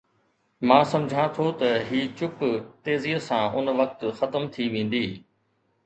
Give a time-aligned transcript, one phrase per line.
[0.69, 2.35] مان سمجهان ٿو ته هي چپ
[2.83, 5.05] تيزيءَ سان ان وقت ختم ٿي ويندي.